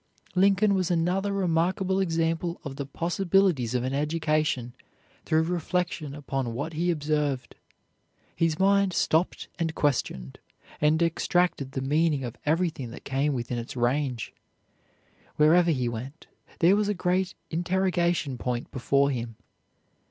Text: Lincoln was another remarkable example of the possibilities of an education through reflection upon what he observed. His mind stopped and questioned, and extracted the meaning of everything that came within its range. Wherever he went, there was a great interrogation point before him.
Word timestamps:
Lincoln 0.33 0.73
was 0.73 0.89
another 0.89 1.31
remarkable 1.31 1.99
example 1.99 2.59
of 2.63 2.75
the 2.75 2.87
possibilities 2.87 3.75
of 3.75 3.83
an 3.83 3.93
education 3.93 4.73
through 5.25 5.43
reflection 5.43 6.15
upon 6.15 6.55
what 6.55 6.73
he 6.73 6.89
observed. 6.89 7.53
His 8.35 8.57
mind 8.57 8.93
stopped 8.93 9.47
and 9.59 9.75
questioned, 9.75 10.39
and 10.81 11.03
extracted 11.03 11.73
the 11.73 11.81
meaning 11.83 12.23
of 12.23 12.35
everything 12.47 12.89
that 12.89 13.03
came 13.05 13.33
within 13.35 13.59
its 13.59 13.75
range. 13.77 14.33
Wherever 15.35 15.69
he 15.69 15.87
went, 15.87 16.25
there 16.61 16.75
was 16.75 16.89
a 16.89 16.95
great 16.95 17.35
interrogation 17.51 18.39
point 18.39 18.71
before 18.71 19.11
him. 19.11 19.35